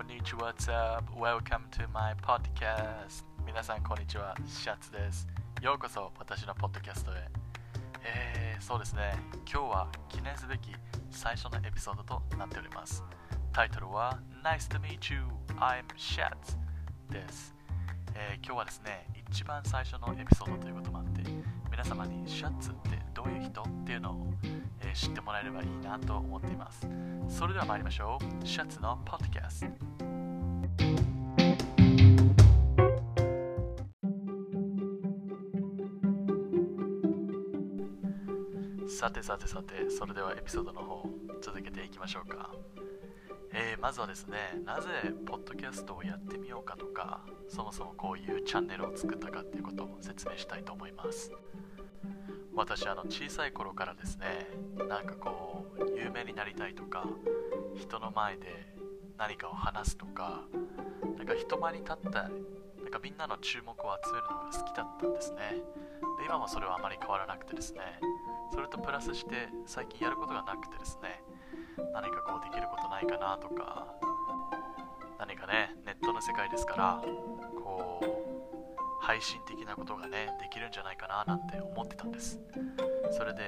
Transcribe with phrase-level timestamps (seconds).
[0.00, 1.12] こんにちは、What's up?
[1.12, 3.22] Welcome to my podcast.
[3.44, 4.34] 皆さん、こんにちは。
[4.46, 5.28] シャツです。
[5.60, 7.28] ようこそ、私のポッドキャストへ。
[8.02, 9.12] えー、そうですね。
[9.40, 10.70] 今日は記念すべき
[11.10, 13.04] 最初のエピソードとなっております。
[13.52, 15.20] タイトルは Nice to meet you,
[15.58, 16.56] I'm Shats
[17.10, 17.54] です。
[18.14, 21.30] えー、今日はですね、一番最初のエピソードということもあって、
[21.70, 24.26] 皆様にシャツってどういう人っていうのを、
[24.80, 26.86] えー、知ってもらえればいいなと思っています。
[27.28, 28.46] それでは参りましょう。
[28.46, 30.10] シャツのポッドキャスト。
[38.88, 41.08] さてさてさて、それではエピソードの方、
[41.40, 42.50] 続けていきましょうか。
[43.52, 44.88] えー、まずはですね、なぜ
[45.26, 51.32] ポッドキャストをやってみようかとか、そもそもこういうチャンネルを作ったかっていうことを説明したいと思います。
[52.60, 54.46] 私、あの小さい頃からですね、
[54.86, 57.06] なんかこう、有名になりたいとか、
[57.74, 58.76] 人の前で
[59.16, 60.42] 何かを話すとか、
[61.16, 62.30] なんか人前に立ったなん
[62.90, 65.62] かみんなの注目を集めるのが好きだったんですね。
[66.18, 67.80] で今もそれはあまり変わらなくてですね、
[68.52, 71.24] それとプラスして最近やることがなくてですね、
[71.94, 73.86] 何かこうできることないかなとか
[75.18, 77.02] 何かねネットの世界ですから
[77.56, 78.09] こう
[79.10, 82.38] 配信的なことがねできるんじゃないかななんて思ってたんです。
[83.10, 83.42] それで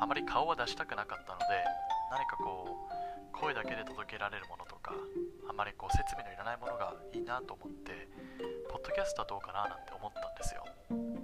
[0.00, 1.44] あまり顔は出したくなかったので
[2.08, 4.94] 何かこう声だけで届けられるものとか
[5.44, 8.08] あまりこう設備のいらないものがいいなと思って
[8.72, 10.64] ポッドキャストはどうかななんて思ったんですよ。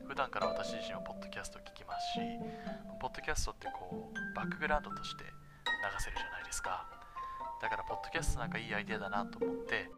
[0.04, 2.20] 普段から私自身はポッドキャスト聞きますし
[3.00, 5.32] ポッドキャストってこうバックグラウンドとして流
[6.04, 6.84] せるじゃないですか。
[7.64, 9.88] だからポッドキャストなんかいいアイデアだなと思って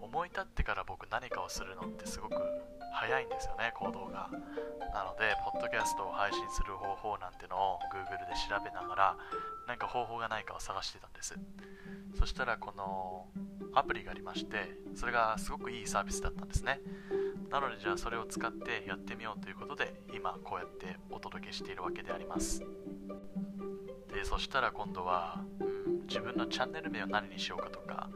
[0.00, 2.36] 思い立ってから僕何かをするのってすごく
[2.92, 4.28] 早いんですよね行動が。
[4.94, 9.16] なのでポッドキャストを配信する方法なんてのを Google で調べながら
[9.66, 11.36] 何か方法がないかを探してたんです。
[12.18, 13.26] そしたらこの
[13.74, 16.80] アプリがありましてそれがすごくいいサービスだったんですね。
[17.50, 22.62] なのでじゃあそれを使ってやってみようということで今こうやってお届けしているわけであります。
[24.12, 28.10] でそしたら今度は、うん、自分のチャンネル名を何にしようかとか、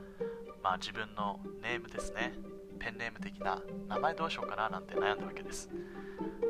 [0.62, 2.34] まあ、自分のネームですね。
[2.78, 5.70] ペンネーム的な名前どうしようかななんて悩んだわけです、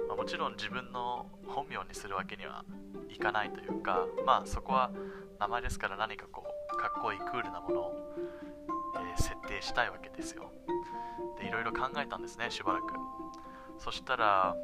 [0.09, 2.65] まあ、もちろん自分の本名にするわけには
[3.11, 4.91] いかないというかまあそこは
[5.39, 8.15] 名前ですから何かこうかっこいいクールなものを、
[8.97, 10.51] えー、設定したいわけですよ。
[11.39, 12.95] でいろいろ考えたんですねしばらく。
[13.79, 14.57] そしたら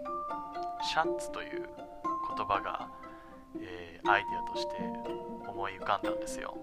[0.83, 1.69] シャンツという
[2.35, 2.89] 言葉が
[3.61, 4.77] えー、アイデアとして
[5.49, 6.57] 思い浮かんだんですよ。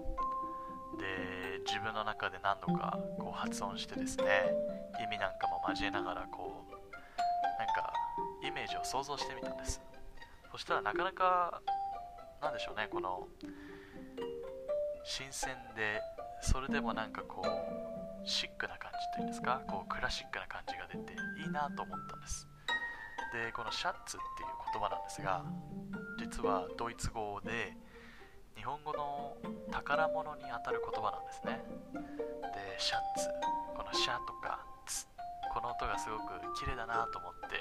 [0.98, 4.24] で自分の中で何度かこう発音してですね
[5.02, 6.72] 意味なんかも交えながらこう
[7.58, 7.92] なんか
[8.42, 9.80] イメージを想像してみたんです。
[10.52, 11.60] そしたらなかなか
[12.40, 13.28] なんでしょうねこの
[15.04, 16.00] 新鮮で
[16.40, 21.12] それでもなんかこうシックな感じというんですかこうクラシックな感じが出て
[21.42, 22.48] いいなと思ったんです。
[23.32, 25.44] でこのシャッツっていう言葉なんですが
[26.18, 27.76] 実はドイツ語で
[28.56, 29.36] 日本語の
[29.70, 31.62] 宝物にあたる言葉なんですね。
[31.92, 33.28] でシャツ。
[33.76, 35.06] このシャとかツ。
[35.52, 36.24] この音がすごく
[36.58, 37.56] 綺麗だなと思って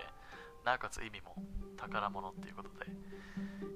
[0.66, 1.36] なおかつ意味も
[1.78, 2.92] 宝物っていうことで。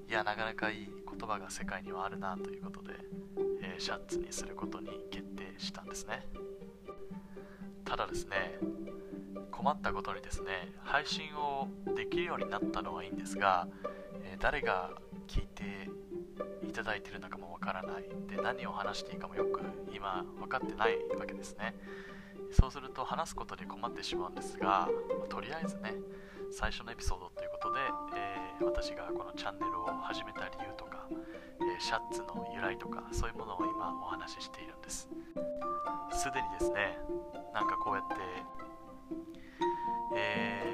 [0.08, 2.94] いやなかなかいい言葉が世界にはあるなということで、
[3.62, 6.26] えー、シャツにすることに決定したんですね。
[7.84, 8.58] ただですね
[9.50, 13.66] 困ったことにですね配信をできるようになったのはいいんですが
[14.22, 14.90] え誰が
[15.26, 15.90] 聞いて
[16.68, 19.60] いただいてるのかもわからないで何を話していいかもよく
[19.92, 21.74] 今分かってないわけですね。
[22.52, 24.88] そうすると話すことに困ってしまうんですが
[25.20, 25.94] まとりあえずね
[26.50, 27.78] 最初のエピソードということで、
[28.16, 35.08] えー、私がこのチャンネルを始めた理由とか、えー、シャッツの由来とかそういうものを今お話ししているんです。
[36.12, 36.98] すでにですね
[37.54, 38.14] なんかこうやって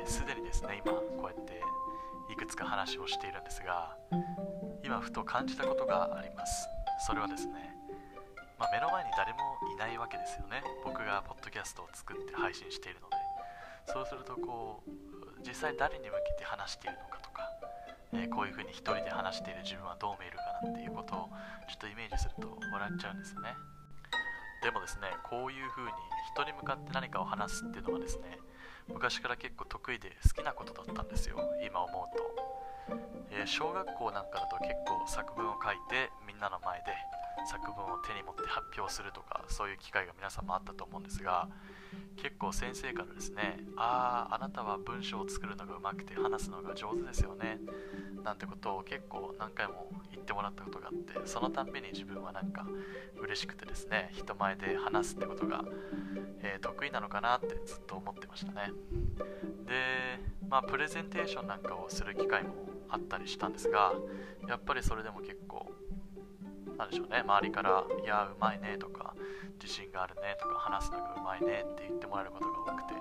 [0.07, 1.61] すで、にですね今こうやって
[2.33, 3.97] いくつか話をしているんですが
[4.83, 6.69] 今ふと感じたことがあります。
[7.07, 7.77] それはですね、
[8.59, 9.39] まあ、目の前に誰も
[9.73, 10.63] いないわけですよね。
[10.85, 13.17] 僕がポッドキャストを作って配信しているので。
[13.87, 14.91] そうするとこう
[15.47, 17.51] 実際誰に向けて話しているのかとか、
[18.13, 21.31] えー、こういうふうに一人で話している自分はどう見えるかなっていうことを
[21.71, 23.55] ちょっとイメージすると笑っちゃうんですよね。
[24.63, 25.93] でもですねこういうふうに
[26.35, 28.39] 人に向かって何かを話すっていうのはですね
[28.89, 31.39] 昔から結構得意で好きなことだったんですよ。
[31.65, 32.97] 今思うと、
[33.31, 36.93] えー、小学校なんかだと結構作文を書いてみんなの前で
[37.45, 41.49] 作文を手に持って発表するとかそういう機会が皆さんもあったと思うんですが
[42.17, 47.59] 結構先生からですねあああなたは文章を作るのがうまくて話すのが上手ですよね
[48.25, 50.93] なんてことを結構何回も言ってもらったことがあっ
[51.23, 52.67] てそのたんびに自分はなんか
[53.21, 55.65] 嬉しくてですね人前で話すってことが、
[56.43, 58.73] えー、得意なのかなってずっと思ってましたね。
[59.67, 62.55] でまあプレゼンテーションなんかをする機会も
[62.89, 63.93] あったりしたんですが
[64.49, 65.71] やっぱりそれでも結構
[66.77, 67.19] なんでしょうね。
[67.21, 69.15] 周りから「いやうまいね」とか
[69.61, 72.95] 「自信があるね」とか「話すのがうまいね」って言ってもらえることが多くて、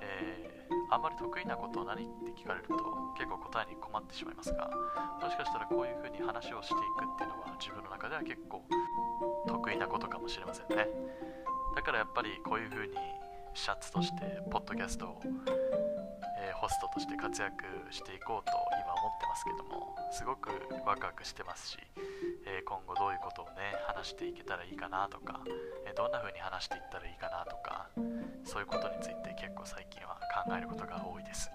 [0.00, 2.74] えー、あんまり得意なことを何って聞かれると
[3.16, 4.70] 結構答えに困ってしまいますが
[5.20, 8.62] もしかしたらこういうふうに話をしていくっていうのは自分の中では結構
[9.46, 10.88] 得意なことかもしれませんね。
[11.74, 12.94] だからやっぱりこういうふうに
[13.54, 15.22] シャツとしてポッドキャストを、
[16.66, 17.62] ホストとして活躍
[17.94, 20.50] していこうと今思ってますけどもすごく
[20.82, 21.78] ワクワクしてますし、
[22.42, 25.46] えー、今後どういうことをね話していけたらいいかなとか、
[25.86, 27.86] えー、どんな風に話していったらいいかなとか
[28.42, 31.54] そういうことについて結構最近は考えることが多いです。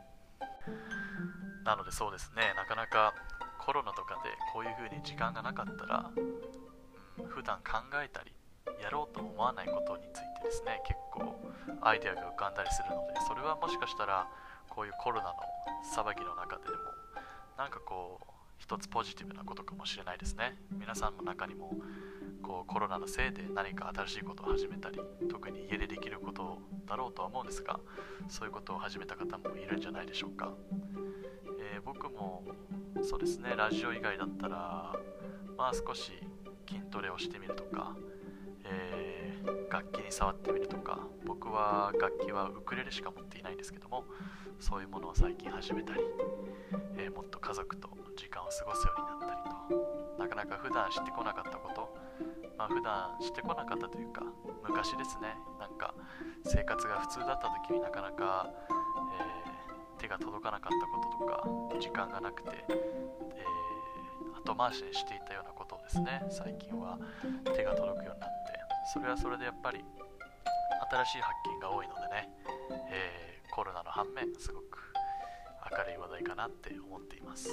[1.67, 3.11] なのでそうですねなかなか
[3.59, 6.09] コロナとかでこういう風に時間がなかったら、
[7.19, 8.31] うん、普段考えたり
[8.81, 11.35] やろうと思わないことについてですね結構
[11.81, 14.31] アイデアが浮かんだりするのでそれはもしかしたら
[14.73, 15.35] こういうコロナの
[15.83, 16.75] 騒ぎの中でも
[17.57, 18.25] なんかこう
[18.57, 20.55] 一つポジティブなことかもしれないですね。
[20.71, 21.73] 皆さんの中にも
[22.43, 27.79] こうコロナのせいで何か新しいことを始めたり特に家でできることだろうとは思うんですが
[28.29, 30.53] そういうことを始めた方もいるんじゃないでしょうか、
[31.59, 32.43] えー、僕も
[33.03, 33.55] そうですね。
[33.57, 34.93] ラジオ以外だったら
[35.57, 36.11] まあ少し
[36.69, 37.95] 筋トレをしてみるとか、
[38.63, 39.10] えー、
[40.11, 44.05] 触ってみるとか僕は楽器はウクレレしか持っていないんですけども
[44.59, 46.01] そういうものを最近始めたり、
[46.97, 51.95] えー、もっと家族と時間を過ごすようになったりとなかなか普段してこなかったこと
[52.57, 54.23] まあ普段してこなかったというか
[54.67, 55.95] 昔ですねなんか
[56.45, 66.99] 生活が普通だった時になかなか、えー、手が届かなかったこととか時間がなくて、えー、後回しにしていたようなことをですね最近は
[67.55, 68.40] 手が届くようになって
[68.93, 69.83] それはそれでやっぱり
[70.89, 72.29] 新しい発見が多いのでね、
[72.89, 74.79] えーコロナの反面すごく
[75.69, 77.49] 明るい話題かなって思っています。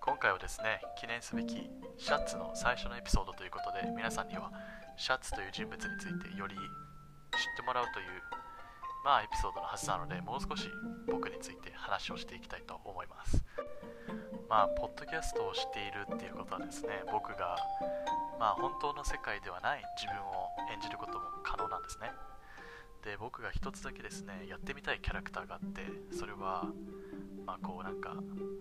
[0.00, 1.68] 今回はですね記念すべき
[1.98, 4.50] シャツの最初のエピソードということで皆さんには
[4.96, 6.60] シャツという人物についてより知っ
[7.56, 8.06] てもらうという
[9.04, 10.70] まあエピソードのはずなのでもう少し
[11.06, 13.44] 僕について話をしていきたいと思います。
[14.48, 17.56] まあポッドキャストをしているっていうことはですね僕が
[18.40, 22.10] まあ本当の世界ではない自分を演じることも可能なんですね。
[23.04, 25.82] で僕が一つだけですねやってみたいキャラクターがあって
[26.16, 26.66] それは
[27.46, 28.14] まあこうなんか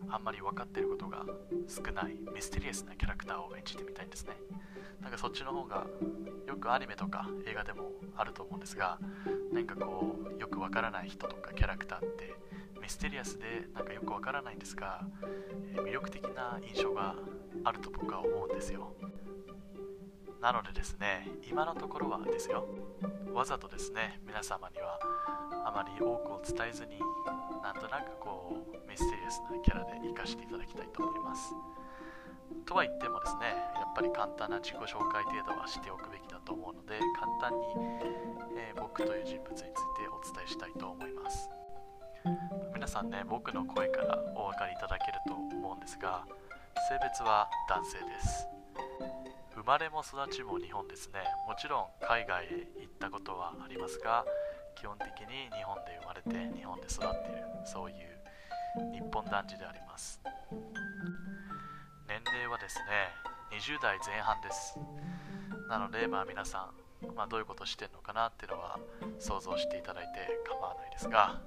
[0.10, 1.26] あんまり分かってることが
[1.68, 4.36] 少ないミステリアスなキャラクターを演じてみたいんですね。
[5.02, 5.86] なんかそっちの方が
[6.48, 9.00] よくアニメとか映画でもあると思うんですが
[9.54, 12.36] なんかこうよくわからない人とかキャラクターって
[12.88, 15.02] ミステリアスでなんかよくわからないんですが、
[15.76, 17.16] え魅力的な印象が
[17.66, 18.96] あると僕は思うんですよ。
[20.40, 22.66] なのでですね今のところはですよ。
[23.34, 24.98] わざとですね皆様には
[25.66, 26.98] あまり多くを伝えずに
[27.62, 31.54] なんとなくこうミステリアスなキャラで活かしていただきたいと思います。
[32.66, 37.68] とは言ってもですねやっぱり簡単な自己紹介程度はしておくべきだと思うので簡単に、
[38.56, 39.76] えー、僕という人物について
[40.08, 41.50] お伝えしたいと思います。
[42.74, 46.26] 皆さんね僕の声からお分かりいただけると思うんですが
[46.90, 48.48] 性別は男性です。
[49.56, 51.20] 生まれも育ちも日本ですね。
[51.48, 54.24] もちろん海外へ行ったことはありますが
[54.76, 57.98] 基本的に日本で生まれて日本で育っているそういう
[58.94, 60.22] 日本男児であります。
[62.08, 63.12] 年齢はですね
[63.52, 64.78] 20代前半です。
[65.70, 66.70] なのでまあ皆さ
[67.02, 68.80] ん、まあ、どういうことしてるのかなっていうのは
[69.20, 71.42] 想像していただいて構わないですが、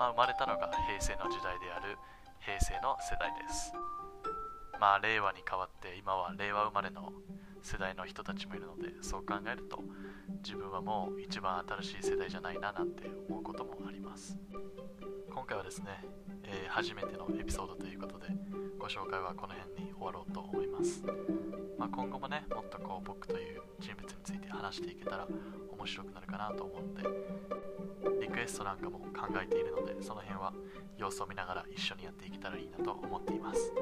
[0.00, 1.98] まあ、生まれたのが平成の時代である
[2.40, 3.70] 平成の世代です。
[4.80, 7.12] まあ令和に代わって今は令和生まれの
[7.62, 9.84] 世代の人たちもいるのでそう考えると
[10.42, 14.38] 自分はもう一番新しい世代じゃないななんて思うこともあります。
[15.32, 16.04] 今回はですね、
[16.44, 18.26] えー、初めてのエピソードということで
[18.78, 21.02] ご紹介はこの辺に終わろうと思います、
[21.78, 25.26] まあ、今後もねもっとこう僕という人物について話していけたら
[25.72, 30.52] 面白くなるかなと思うのでリクエストなんかも考えているのでその辺は
[30.98, 33.72] 様子を見ながら一緒にやっていけたらいいなと思っています。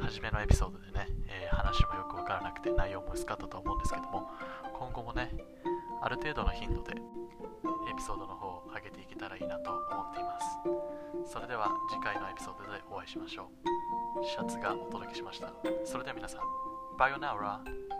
[0.00, 4.30] 初めのエピソードでね、えー、話もよくわからなくて内容も薄かったと思うんですけども
[4.78, 5.34] 今後もね
[6.00, 6.94] ある程度の頻度で
[7.90, 10.38] エピソードの方を上げていけたらいいなと思っていま
[11.26, 11.32] す。
[11.32, 13.50] それでは次回のエピソードでお会いしましょ
[14.20, 14.24] う。
[14.24, 15.52] シャツがお届けしました。
[15.84, 16.40] それでは皆さん
[16.98, 17.97] バイオナウラ。